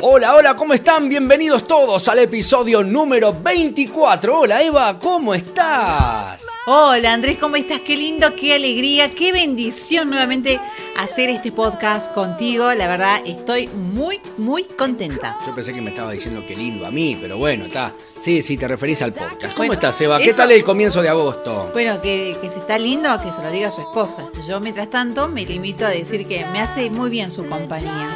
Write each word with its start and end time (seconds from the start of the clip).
Hola, 0.00 0.36
hola, 0.36 0.54
¿cómo 0.54 0.74
están? 0.74 1.08
Bienvenidos 1.08 1.66
todos 1.66 2.06
al 2.06 2.20
episodio 2.20 2.84
número 2.84 3.34
24. 3.42 4.40
Hola 4.40 4.62
Eva, 4.62 4.96
¿cómo 4.96 5.34
estás? 5.34 6.46
Hola 6.66 7.14
Andrés, 7.14 7.36
¿cómo 7.38 7.56
estás? 7.56 7.80
Qué 7.80 7.96
lindo, 7.96 8.36
qué 8.36 8.54
alegría, 8.54 9.10
qué 9.10 9.32
bendición 9.32 10.08
nuevamente 10.10 10.60
hacer 10.96 11.30
este 11.30 11.50
podcast 11.50 12.12
contigo. 12.12 12.72
La 12.74 12.86
verdad, 12.86 13.22
estoy 13.26 13.66
muy, 13.68 14.20
muy 14.36 14.64
contenta. 14.64 15.36
Yo 15.44 15.52
pensé 15.52 15.74
que 15.74 15.80
me 15.80 15.90
estaba 15.90 16.12
diciendo 16.12 16.44
qué 16.46 16.54
lindo 16.54 16.86
a 16.86 16.92
mí, 16.92 17.18
pero 17.20 17.36
bueno, 17.36 17.66
está. 17.66 17.92
Sí, 18.20 18.42
sí, 18.42 18.56
te 18.56 18.68
referís 18.68 19.00
al 19.02 19.12
podcast. 19.12 19.56
¿Cómo 19.56 19.72
estás, 19.72 20.00
Eva? 20.00 20.18
¿Qué 20.18 20.32
tal 20.32 20.50
el 20.50 20.62
comienzo 20.62 21.02
de 21.02 21.08
agosto? 21.08 21.70
Bueno, 21.72 22.00
que, 22.00 22.36
que 22.40 22.48
si 22.48 22.58
está 22.58 22.78
lindo, 22.78 23.08
que 23.22 23.32
se 23.32 23.42
lo 23.42 23.50
diga 23.50 23.68
a 23.68 23.70
su 23.70 23.80
esposa. 23.80 24.28
Yo, 24.46 24.60
mientras 24.60 24.90
tanto, 24.90 25.28
me 25.28 25.44
limito 25.44 25.86
a 25.86 25.90
decir 25.90 26.26
que 26.26 26.44
me 26.46 26.60
hace 26.60 26.90
muy 26.90 27.10
bien 27.10 27.30
su 27.30 27.46
compañía. 27.46 28.14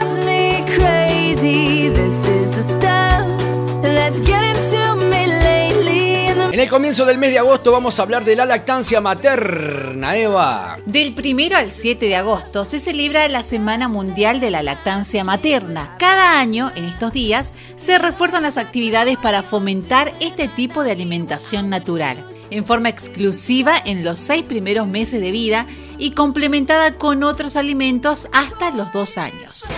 En 6.53 6.61
el 6.61 6.69
comienzo 6.69 7.07
del 7.07 7.17
mes 7.17 7.31
de 7.31 7.39
agosto 7.39 7.73
vamos 7.73 7.99
a 7.99 8.03
hablar 8.03 8.27
de 8.27 8.37
la 8.37 8.45
lactancia 8.45 9.01
materna, 9.01 10.19
Eva. 10.19 10.77
Del 10.85 11.15
primero 11.15 11.57
al 11.57 11.73
7 11.73 12.05
de 12.05 12.17
agosto 12.17 12.67
se 12.67 12.79
celebra 12.79 13.27
la 13.29 13.43
Semana 13.43 13.89
Mundial 13.89 14.39
de 14.39 14.51
la 14.51 14.63
Lactancia 14.63 15.25
Materna. 15.25 15.97
Cada 15.99 16.39
año, 16.39 16.71
en 16.77 16.85
estos 16.85 17.15
días, 17.15 17.55
se 17.79 17.99
refuerzan 17.99 18.43
las 18.43 18.59
actividades 18.59 19.17
para 19.17 19.43
fomentar 19.43 20.13
este 20.21 20.49
tipo 20.49 20.85
de 20.85 20.93
alimentación 20.93 21.71
natural, 21.71 22.23
en 22.51 22.67
forma 22.67 22.91
exclusiva 22.91 23.81
en 23.83 24.05
los 24.05 24.21
seis 24.21 24.43
primeros 24.43 24.87
meses 24.87 25.23
de 25.23 25.31
vida 25.31 25.67
y 25.97 26.11
complementada 26.11 26.99
con 26.99 27.23
otros 27.23 27.57
alimentos 27.57 28.29
hasta 28.31 28.73
los 28.73 28.93
dos 28.93 29.17
años. 29.17 29.71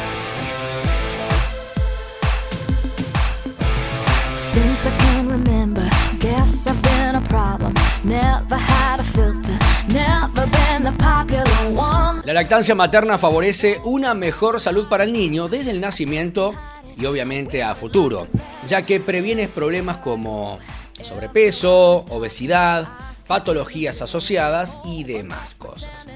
La 12.24 12.32
lactancia 12.32 12.76
materna 12.76 13.18
favorece 13.18 13.80
una 13.82 14.14
mejor 14.14 14.60
salud 14.60 14.86
para 14.88 15.02
el 15.02 15.12
niño 15.12 15.48
desde 15.48 15.72
el 15.72 15.80
nacimiento 15.80 16.54
y 16.96 17.04
obviamente 17.04 17.64
a 17.64 17.74
futuro, 17.74 18.28
ya 18.64 18.86
que 18.86 19.00
previene 19.00 19.48
problemas 19.48 19.96
como 19.96 20.60
sobrepeso, 21.02 22.04
obesidad, 22.10 22.90
patologías 23.26 24.02
asociadas 24.02 24.78
y 24.84 25.02
demás 25.02 25.56
cosas. 25.56 26.06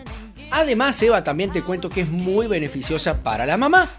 Además, 0.52 1.02
Eva, 1.02 1.24
también 1.24 1.50
te 1.50 1.64
cuento 1.64 1.90
que 1.90 2.02
es 2.02 2.08
muy 2.08 2.46
beneficiosa 2.46 3.20
para 3.20 3.46
la 3.46 3.56
mamá, 3.56 3.90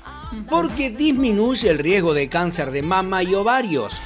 porque 0.50 0.92
disminuye 0.92 1.70
el 1.70 1.78
riesgo 1.78 2.14
de 2.14 2.30
cáncer 2.30 2.72
de 2.72 2.84
mama 2.84 3.22
y 3.22 3.36
ovarios, 3.36 4.00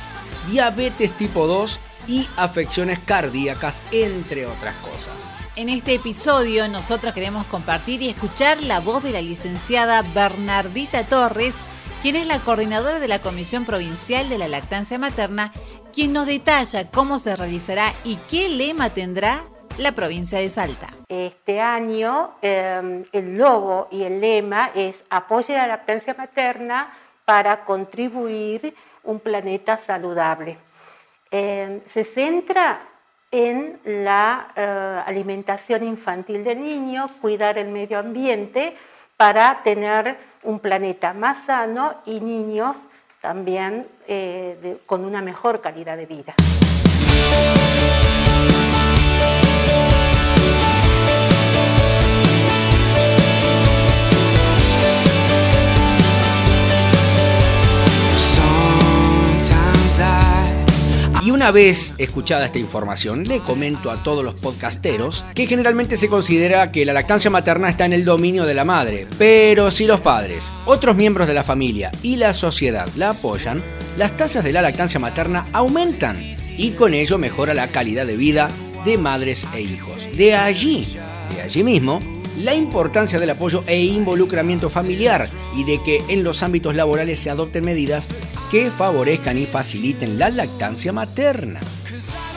diabetes 0.50 1.12
tipo 1.18 1.48
2 1.48 1.80
y 2.08 2.28
afecciones 2.36 3.00
cardíacas, 3.00 3.82
entre 3.92 4.46
otras 4.46 4.76
cosas. 4.78 5.32
En 5.56 5.70
este 5.70 5.94
episodio 5.94 6.68
nosotros 6.68 7.14
queremos 7.14 7.46
compartir 7.46 8.02
y 8.02 8.10
escuchar 8.10 8.62
la 8.62 8.80
voz 8.80 9.04
de 9.04 9.12
la 9.12 9.22
licenciada 9.22 10.02
Bernardita 10.02 11.06
Torres, 11.06 11.62
quien 12.02 12.16
es 12.16 12.28
la 12.28 12.40
coordinadora 12.40 13.00
de 13.00 13.08
la 13.08 13.20
Comisión 13.20 13.66
Provincial 13.66 14.30
de 14.30 14.38
la 14.38 14.48
Lactancia 14.48 14.98
Materna, 14.98 15.54
quien 15.94 16.12
nos 16.12 16.26
detalla 16.26 16.90
cómo 16.90 17.20
se 17.20 17.36
realizará 17.36 17.94
y 18.04 18.16
qué 18.28 18.50
lema 18.50 18.90
tendrá 18.90 19.44
la 19.78 19.94
provincia 19.94 20.40
de 20.40 20.50
Salta. 20.50 20.88
Este 21.10 21.62
año 21.62 22.32
em, 22.42 23.04
el 23.12 23.38
logo 23.38 23.88
y 23.92 24.04
el 24.04 24.22
lema 24.22 24.72
es 24.76 25.04
Apoye 25.10 25.54
la 25.54 25.68
lactancia 25.68 26.16
materna 26.18 26.92
para 27.26 27.64
contribuir 27.64 28.76
un 29.04 29.20
planeta 29.20 29.78
saludable. 29.78 30.58
Em, 31.32 31.82
se 31.86 32.04
centra 32.04 32.82
en 33.32 33.80
la 33.84 34.50
eh, 34.56 35.02
alimentación 35.06 35.84
infantil 35.84 36.44
del 36.44 36.62
niño, 36.62 37.10
cuidar 37.20 37.58
el 37.58 37.70
medio 37.70 37.98
ambiente 37.98 38.76
para 39.18 39.64
tener 39.64 40.18
un 40.44 40.60
planeta 40.60 41.14
más 41.14 41.46
sano 41.46 41.96
y 42.06 42.20
niños 42.20 42.88
también 43.22 43.88
eh, 44.08 44.78
con 44.86 45.06
una 45.06 45.22
mejor 45.22 45.62
calidad 45.62 45.98
de 45.98 46.06
vida. 46.06 46.36
Y 61.24 61.32
una 61.32 61.52
vez 61.52 61.94
escuchada 62.00 62.48
esta 62.48 62.60
información, 62.60 63.24
le 63.24 63.40
comento 63.40 63.90
a 63.90 64.04
todos 64.04 64.26
los 64.26 64.42
podcasteros 64.42 65.24
que 65.34 65.48
generalmente 65.48 65.96
se 65.96 66.10
considera 66.10 66.70
que 66.70 66.84
la 66.84 66.92
lactancia 66.92 67.32
materna 67.32 67.70
está 67.70 67.86
en 67.86 67.94
el 67.94 68.04
dominio 68.04 68.44
de 68.44 68.54
la 68.54 68.66
madre, 68.66 69.08
pero 69.18 69.72
si 69.72 69.86
los 69.86 70.02
padres, 70.02 70.52
otros 70.66 70.98
miembros 70.98 71.26
de 71.26 71.34
la 71.34 71.44
familia 71.44 71.94
y 72.02 72.18
la 72.18 72.34
sociedad 72.34 72.90
la 72.98 73.12
apoyan, 73.12 73.64
las 73.96 74.18
tasas 74.18 74.44
de 74.44 74.52
la 74.52 74.62
lactancia 74.62 75.00
materna 75.00 75.48
aumentan 75.54 76.18
y 76.58 76.72
con 76.72 76.94
ello 76.94 77.18
mejora 77.18 77.54
la 77.54 77.70
calidad 77.70 78.06
de 78.06 78.18
vida 78.18 78.50
de 78.84 78.98
madres 78.98 79.48
e 79.54 79.62
hijos. 79.62 80.00
De 80.18 80.36
allí, 80.36 80.86
de 81.34 81.42
allí 81.42 81.64
mismo, 81.64 82.00
la 82.40 82.54
importancia 82.54 83.18
del 83.18 83.30
apoyo 83.30 83.64
e 83.66 83.80
involucramiento 83.82 84.70
familiar 84.70 85.30
y 85.56 85.64
de 85.64 85.82
que 85.84 86.04
en 86.10 86.26
los 86.26 86.44
ámbitos 86.44 86.76
laborales 86.76 87.18
se 87.18 87.30
adopten 87.30 87.64
medidas 87.64 88.10
que 88.54 88.70
favorezcan 88.70 89.40
y 89.40 89.48
faciliten 89.48 90.20
la 90.20 90.30
lactancia 90.30 90.94
materna. 90.94 91.60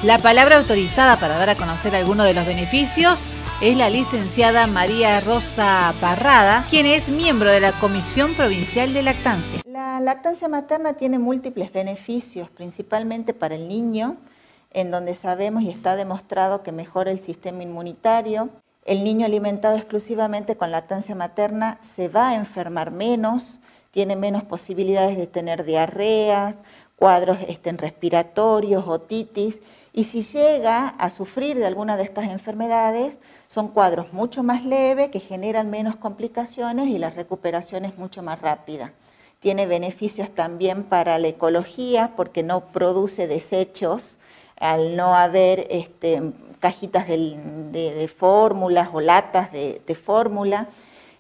La 0.02 0.18
palabra 0.18 0.56
autorizada 0.56 1.20
para 1.20 1.36
dar 1.36 1.50
a 1.50 1.56
conocer 1.56 1.94
algunos 1.94 2.24
de 2.24 2.32
los 2.32 2.46
beneficios 2.46 3.28
es 3.60 3.76
la 3.76 3.90
licenciada 3.90 4.66
María 4.66 5.20
Rosa 5.20 5.92
Parrada, 6.00 6.64
quien 6.70 6.86
es 6.86 7.10
miembro 7.10 7.50
de 7.50 7.60
la 7.60 7.72
Comisión 7.72 8.32
Provincial 8.32 8.94
de 8.94 9.02
Lactancia. 9.02 9.60
La 9.66 10.00
lactancia 10.00 10.48
materna 10.48 10.94
tiene 10.94 11.18
múltiples 11.18 11.70
beneficios, 11.70 12.48
principalmente 12.48 13.34
para 13.34 13.54
el 13.54 13.68
niño, 13.68 14.16
en 14.72 14.90
donde 14.90 15.14
sabemos 15.14 15.64
y 15.64 15.68
está 15.68 15.96
demostrado 15.96 16.62
que 16.62 16.72
mejora 16.72 17.10
el 17.10 17.18
sistema 17.18 17.62
inmunitario, 17.62 18.48
el 18.86 19.02
niño 19.02 19.26
alimentado 19.26 19.76
exclusivamente 19.76 20.56
con 20.56 20.70
lactancia 20.70 21.14
materna 21.14 21.78
se 21.94 22.08
va 22.08 22.30
a 22.30 22.34
enfermar 22.36 22.92
menos, 22.92 23.60
tiene 23.90 24.14
menos 24.14 24.44
posibilidades 24.44 25.16
de 25.16 25.26
tener 25.26 25.64
diarreas, 25.64 26.58
cuadros 26.94 27.38
este, 27.48 27.72
respiratorios, 27.72 28.86
otitis, 28.86 29.60
y 29.92 30.04
si 30.04 30.22
llega 30.22 30.88
a 30.88 31.10
sufrir 31.10 31.58
de 31.58 31.66
alguna 31.66 31.96
de 31.96 32.04
estas 32.04 32.30
enfermedades, 32.30 33.20
son 33.48 33.68
cuadros 33.68 34.12
mucho 34.12 34.42
más 34.42 34.64
leves 34.64 35.08
que 35.08 35.20
generan 35.20 35.68
menos 35.70 35.96
complicaciones 35.96 36.88
y 36.88 36.98
la 36.98 37.10
recuperación 37.10 37.84
es 37.84 37.98
mucho 37.98 38.22
más 38.22 38.40
rápida. 38.40 38.92
Tiene 39.40 39.66
beneficios 39.66 40.30
también 40.30 40.84
para 40.84 41.18
la 41.18 41.28
ecología 41.28 42.12
porque 42.16 42.42
no 42.42 42.72
produce 42.72 43.26
desechos 43.26 44.18
al 44.58 44.96
no 44.96 45.14
haber 45.14 45.66
este, 45.70 46.32
cajitas 46.60 47.06
de, 47.08 48.10
fórmulas 48.16 48.88
o 48.92 49.00
latas 49.00 49.52
de, 49.52 49.98
fórmula. 50.02 50.68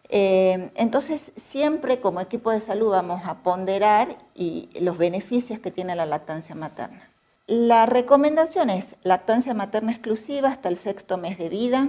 Eh, 0.08 0.70
entonces, 0.74 1.32
siempre 1.36 2.00
como 2.00 2.20
equipo 2.20 2.50
de 2.50 2.60
salud 2.60 2.90
vamos 2.90 3.22
a 3.24 3.42
ponderar 3.42 4.18
y 4.34 4.68
los 4.80 4.98
beneficios 4.98 5.58
que 5.58 5.70
tiene 5.70 5.96
la 5.96 6.06
lactancia 6.06 6.54
materna. 6.54 7.10
La 7.48 7.86
recomendación 7.86 8.70
es 8.70 8.96
lactancia 9.04 9.54
materna 9.54 9.92
exclusiva 9.92 10.48
hasta 10.48 10.68
el 10.68 10.76
sexto 10.76 11.16
mes 11.16 11.38
de 11.38 11.48
vida. 11.48 11.88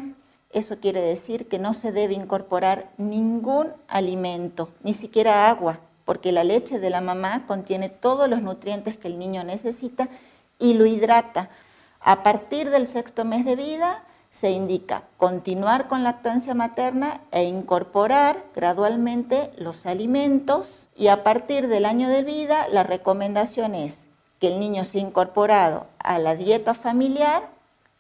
Eso 0.52 0.80
quiere 0.80 1.02
decir 1.02 1.48
que 1.48 1.58
no 1.58 1.74
se 1.74 1.92
debe 1.92 2.14
incorporar 2.14 2.92
ningún 2.98 3.74
alimento, 3.88 4.70
ni 4.84 4.94
siquiera 4.94 5.50
agua, 5.50 5.80
porque 6.06 6.32
la 6.32 6.44
leche 6.44 6.80
de 6.80 6.90
la 6.90 7.02
mamá 7.02 7.46
contiene 7.48 7.90
todos 7.90 8.30
los 8.30 8.42
nutrientes 8.42 8.98
que 8.98 9.08
el 9.08 9.18
niño 9.18 9.44
necesita 9.44 10.10
y 10.60 10.76
lo 10.76 10.86
hidrata. 10.86 11.50
A 12.00 12.24
partir 12.24 12.70
del 12.70 12.88
sexto 12.88 13.26
mes 13.26 13.46
de 13.46 13.56
vida 13.56 14.04
se 14.32 14.52
indica 14.52 15.04
continuar 15.18 15.88
con 15.88 16.04
lactancia 16.04 16.54
materna 16.54 17.22
e 17.32 17.44
incorporar 17.44 18.46
gradualmente 18.56 19.52
los 19.58 19.86
alimentos 19.86 20.90
y 20.96 21.08
a 21.08 21.24
partir 21.24 21.68
del 21.68 21.86
año 21.86 22.08
de 22.10 22.24
vida 22.24 22.68
la 22.70 22.84
recomendación 22.84 23.74
es 23.74 24.08
que 24.40 24.48
el 24.48 24.60
niño 24.60 24.86
sea 24.86 25.02
incorporado 25.02 25.88
a 25.98 26.20
la 26.20 26.36
dieta 26.36 26.76
familiar 26.76 27.50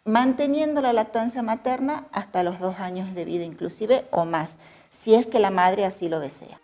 manteniendo 0.05 0.81
la 0.81 0.93
lactancia 0.93 1.41
materna 1.41 2.05
hasta 2.11 2.43
los 2.43 2.59
dos 2.59 2.79
años 2.79 3.13
de 3.13 3.25
vida 3.25 3.43
inclusive 3.43 4.05
o 4.11 4.25
más, 4.25 4.57
si 4.91 5.15
es 5.15 5.25
que 5.25 5.39
la 5.39 5.51
madre 5.51 5.85
así 5.85 6.07
lo 6.07 6.19
desea. 6.19 6.61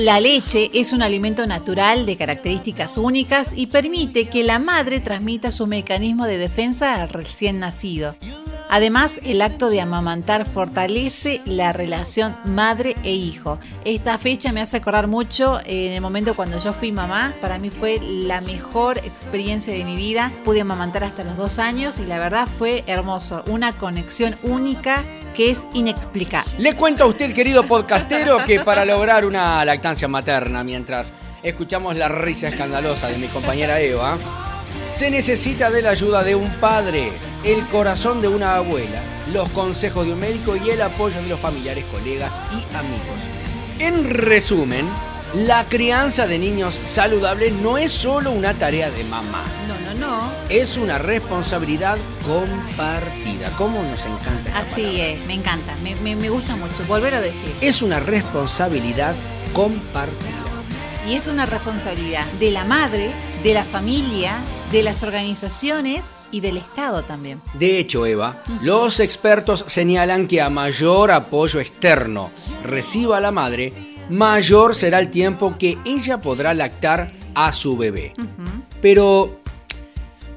La 0.00 0.18
leche 0.18 0.70
es 0.72 0.94
un 0.94 1.02
alimento 1.02 1.46
natural 1.46 2.06
de 2.06 2.16
características 2.16 2.96
únicas 2.96 3.52
y 3.54 3.66
permite 3.66 4.30
que 4.30 4.44
la 4.44 4.58
madre 4.58 4.98
transmita 4.98 5.52
su 5.52 5.66
mecanismo 5.66 6.24
de 6.24 6.38
defensa 6.38 7.02
al 7.02 7.10
recién 7.10 7.58
nacido. 7.58 8.16
Además, 8.70 9.20
el 9.24 9.42
acto 9.42 9.68
de 9.68 9.82
amamantar 9.82 10.46
fortalece 10.46 11.42
la 11.44 11.74
relación 11.74 12.34
madre 12.46 12.96
e 13.02 13.12
hijo. 13.12 13.58
Esta 13.84 14.16
fecha 14.16 14.52
me 14.52 14.62
hace 14.62 14.78
acordar 14.78 15.06
mucho 15.06 15.60
eh, 15.66 15.88
en 15.88 15.92
el 15.92 16.00
momento 16.00 16.34
cuando 16.34 16.58
yo 16.58 16.72
fui 16.72 16.92
mamá. 16.92 17.34
Para 17.42 17.58
mí 17.58 17.68
fue 17.68 18.00
la 18.00 18.40
mejor 18.40 18.96
experiencia 18.96 19.74
de 19.74 19.84
mi 19.84 19.96
vida. 19.96 20.32
Pude 20.46 20.62
amamantar 20.62 21.04
hasta 21.04 21.24
los 21.24 21.36
dos 21.36 21.58
años 21.58 21.98
y 21.98 22.06
la 22.06 22.18
verdad 22.18 22.48
fue 22.48 22.84
hermoso. 22.86 23.44
Una 23.48 23.76
conexión 23.76 24.34
única 24.44 25.04
que 25.40 25.50
es 25.50 25.66
inexplicable. 25.72 26.52
Le 26.58 26.76
cuento 26.76 27.04
a 27.04 27.06
usted, 27.06 27.32
querido 27.32 27.66
podcastero, 27.66 28.44
que 28.44 28.60
para 28.60 28.84
lograr 28.84 29.24
una 29.24 29.64
lactancia 29.64 30.06
materna, 30.06 30.62
mientras 30.62 31.14
escuchamos 31.42 31.96
la 31.96 32.08
risa 32.08 32.48
escandalosa 32.48 33.08
de 33.08 33.16
mi 33.16 33.26
compañera 33.28 33.80
Eva, 33.80 34.18
se 34.92 35.10
necesita 35.10 35.70
de 35.70 35.80
la 35.80 35.92
ayuda 35.92 36.24
de 36.24 36.34
un 36.34 36.50
padre, 36.56 37.10
el 37.42 37.64
corazón 37.68 38.20
de 38.20 38.28
una 38.28 38.56
abuela, 38.56 39.00
los 39.32 39.48
consejos 39.48 40.04
de 40.04 40.12
un 40.12 40.18
médico 40.18 40.56
y 40.56 40.68
el 40.68 40.82
apoyo 40.82 41.22
de 41.22 41.28
los 41.28 41.40
familiares, 41.40 41.86
colegas 41.86 42.38
y 42.50 42.76
amigos. 42.76 43.16
En 43.78 44.10
resumen, 44.10 44.86
la 45.32 45.64
crianza 45.64 46.26
de 46.26 46.38
niños 46.38 46.78
saludables 46.84 47.54
no 47.54 47.78
es 47.78 47.90
solo 47.90 48.30
una 48.30 48.52
tarea 48.52 48.90
de 48.90 49.04
mamá. 49.04 49.44
Es 50.48 50.76
una 50.76 50.98
responsabilidad 50.98 51.98
compartida. 52.26 53.50
¿Cómo 53.56 53.82
nos 53.82 54.06
encanta? 54.06 54.58
Así 54.58 55.00
es, 55.00 55.24
me 55.26 55.34
encanta, 55.34 55.74
me, 55.82 55.94
me 56.16 56.28
gusta 56.28 56.56
mucho. 56.56 56.84
Volver 56.88 57.14
a 57.14 57.20
decir. 57.20 57.50
Es 57.60 57.82
una 57.82 58.00
responsabilidad 58.00 59.14
compartida. 59.52 60.40
Y 61.08 61.14
es 61.14 61.28
una 61.28 61.46
responsabilidad 61.46 62.26
de 62.32 62.50
la 62.50 62.64
madre, 62.64 63.10
de 63.42 63.54
la 63.54 63.64
familia, 63.64 64.34
de 64.70 64.82
las 64.82 65.02
organizaciones 65.02 66.16
y 66.30 66.40
del 66.40 66.56
Estado 66.58 67.02
también. 67.02 67.40
De 67.54 67.78
hecho, 67.78 68.06
Eva, 68.06 68.36
los 68.62 69.00
expertos 69.00 69.64
señalan 69.66 70.26
que 70.26 70.40
a 70.40 70.50
mayor 70.50 71.10
apoyo 71.10 71.58
externo 71.58 72.30
reciba 72.64 73.20
la 73.20 73.32
madre, 73.32 73.72
mayor 74.10 74.74
será 74.74 75.00
el 75.00 75.10
tiempo 75.10 75.56
que 75.58 75.78
ella 75.84 76.20
podrá 76.20 76.54
lactar 76.54 77.10
a 77.34 77.52
su 77.52 77.76
bebé. 77.76 78.12
Pero, 78.80 79.39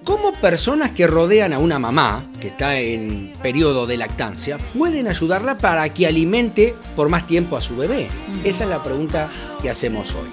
¿cómo 0.03 0.33
personas 0.33 0.91
que 0.91 1.07
rodean 1.07 1.53
a 1.53 1.59
una 1.59 1.79
mamá, 1.79 2.23
que 2.39 2.47
está 2.47 2.77
en 2.79 3.33
periodo 3.41 3.85
de 3.85 3.97
lactancia, 3.97 4.57
pueden 4.77 5.07
ayudarla 5.07 5.57
para 5.57 5.87
que 5.93 6.07
alimente 6.07 6.75
por 6.95 7.09
más 7.09 7.25
tiempo 7.25 7.57
a 7.57 7.61
su 7.61 7.75
bebé? 7.75 8.07
Esa 8.43 8.63
es 8.63 8.69
la 8.69 8.83
pregunta 8.83 9.29
que 9.61 9.69
hacemos 9.69 10.13
hoy. 10.15 10.29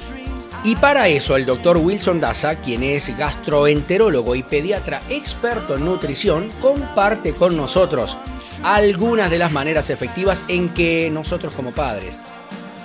Y 0.63 0.77
para 0.77 1.09
eso 1.09 1.37
el 1.37 1.47
doctor 1.47 1.79
Wilson 1.79 2.21
Daza, 2.21 2.57
quien 2.57 2.83
es 2.83 3.17
gastroenterólogo 3.17 4.35
y 4.35 4.43
pediatra 4.43 5.01
experto 5.09 5.77
en 5.77 5.87
nutrición, 5.87 6.51
comparte 6.61 7.33
con 7.33 7.57
nosotros 7.57 8.19
algunas 8.63 9.31
de 9.31 9.39
las 9.39 9.53
maneras 9.53 9.89
efectivas 9.89 10.45
en 10.49 10.69
que 10.75 11.09
nosotros 11.11 11.55
como 11.55 11.73
padres, 11.73 12.21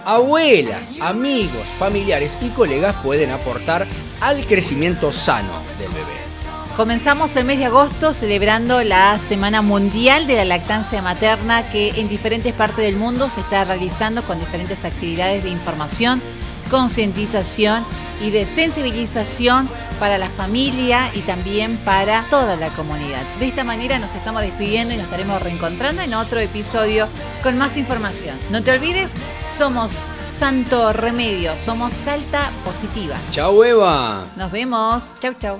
abuelas, 0.05 1.01
amigos, 1.01 1.65
familiares 1.77 2.37
y 2.41 2.49
colegas 2.49 2.95
pueden 3.03 3.31
aportar 3.31 3.85
al 4.21 4.45
crecimiento 4.45 5.11
sano 5.11 5.61
del 5.77 5.89
bebé. 5.89 6.34
Comenzamos 6.75 7.35
el 7.37 7.45
mes 7.45 7.59
de 7.59 7.65
agosto 7.65 8.13
celebrando 8.13 8.83
la 8.83 9.17
Semana 9.17 9.61
Mundial 9.61 10.27
de 10.27 10.35
la 10.35 10.45
Lactancia 10.45 11.01
Materna 11.01 11.63
que 11.69 12.01
en 12.01 12.09
diferentes 12.09 12.51
partes 12.53 12.79
del 12.79 12.97
mundo 12.97 13.29
se 13.29 13.39
está 13.39 13.63
realizando 13.63 14.21
con 14.23 14.39
diferentes 14.39 14.83
actividades 14.83 15.43
de 15.43 15.51
información 15.51 16.21
concientización 16.69 17.83
y 18.21 18.31
de 18.31 18.45
sensibilización 18.45 19.69
para 19.99 20.17
la 20.17 20.29
familia 20.29 21.09
y 21.13 21.19
también 21.21 21.77
para 21.77 22.23
toda 22.29 22.55
la 22.55 22.69
comunidad. 22.69 23.21
De 23.39 23.47
esta 23.47 23.63
manera 23.63 23.99
nos 23.99 24.15
estamos 24.15 24.41
despidiendo 24.41 24.93
y 24.93 24.97
nos 24.97 25.05
estaremos 25.05 25.41
reencontrando 25.41 26.01
en 26.01 26.13
otro 26.13 26.39
episodio 26.39 27.07
con 27.43 27.57
más 27.57 27.77
información. 27.77 28.37
No 28.49 28.63
te 28.63 28.71
olvides, 28.71 29.13
somos 29.49 29.91
Santo 30.23 30.93
Remedio, 30.93 31.57
somos 31.57 31.93
Salta 31.93 32.51
Positiva. 32.63 33.15
Chau 33.31 33.63
Eva. 33.63 34.25
Nos 34.35 34.51
vemos. 34.51 35.13
Chau, 35.21 35.33
chau. 35.39 35.57